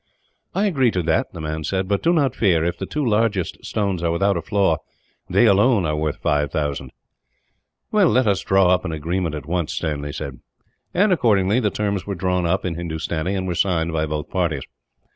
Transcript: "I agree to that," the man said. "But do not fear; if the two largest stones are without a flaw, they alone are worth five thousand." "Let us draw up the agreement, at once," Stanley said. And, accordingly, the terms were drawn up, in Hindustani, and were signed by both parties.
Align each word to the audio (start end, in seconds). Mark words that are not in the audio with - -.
"I 0.55 0.65
agree 0.65 0.89
to 0.93 1.03
that," 1.03 1.31
the 1.31 1.39
man 1.41 1.63
said. 1.63 1.87
"But 1.87 2.01
do 2.01 2.11
not 2.11 2.33
fear; 2.35 2.65
if 2.65 2.75
the 2.79 2.87
two 2.87 3.05
largest 3.05 3.63
stones 3.63 4.01
are 4.01 4.09
without 4.11 4.35
a 4.35 4.41
flaw, 4.41 4.77
they 5.29 5.45
alone 5.45 5.85
are 5.85 5.95
worth 5.95 6.19
five 6.23 6.49
thousand." 6.51 6.89
"Let 7.91 8.25
us 8.25 8.41
draw 8.41 8.73
up 8.73 8.81
the 8.81 8.89
agreement, 8.89 9.35
at 9.35 9.45
once," 9.45 9.73
Stanley 9.73 10.11
said. 10.11 10.39
And, 10.91 11.13
accordingly, 11.13 11.59
the 11.59 11.69
terms 11.69 12.07
were 12.07 12.15
drawn 12.15 12.47
up, 12.47 12.65
in 12.65 12.73
Hindustani, 12.73 13.35
and 13.35 13.45
were 13.45 13.53
signed 13.53 13.93
by 13.93 14.07
both 14.07 14.27
parties. 14.31 14.63